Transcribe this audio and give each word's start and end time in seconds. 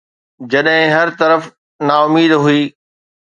جڏهن 0.51 0.87
هر 0.95 1.07
طرف 1.19 1.41
نا 1.87 1.95
اميد 2.05 2.31
هئي. 2.45 2.61